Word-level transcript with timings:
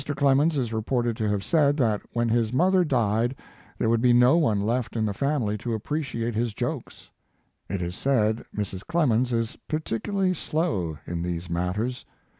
Clemens 0.15 0.57
is 0.57 0.73
reported 0.73 1.15
to 1.17 1.29
have 1.29 1.43
said 1.43 1.77
that 1.77 2.01
when 2.13 2.27
his 2.27 2.51
mother 2.51 2.83
died 2.83 3.35
there 3.77 3.87
would 3.87 4.01
be 4.01 4.13
no 4.13 4.35
one 4.35 4.59
left 4.59 4.95
in 4.95 5.05
the 5.05 5.13
family 5.13 5.59
to 5.59 5.75
appreciate 5.75 6.33
his 6.33 6.55
jokes. 6.55 7.11
It 7.69 7.83
is 7.83 7.95
said 7.95 8.43
Mrs. 8.57 8.83
Clemens 8.87 9.31
is 9.31 9.55
particularly 9.67 10.33
slow 10.33 10.97
in 11.05 11.21
these 11.21 11.51
matters. 11.51 12.03